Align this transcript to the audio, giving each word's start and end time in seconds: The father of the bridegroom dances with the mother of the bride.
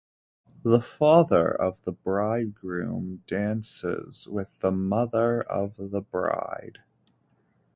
The 0.63 0.81
father 0.81 1.47
of 1.51 1.79
the 1.83 1.91
bridegroom 1.91 3.21
dances 3.27 4.27
with 4.27 4.59
the 4.61 4.71
mother 4.71 5.41
of 5.43 5.75
the 5.77 6.01
bride. 6.01 6.79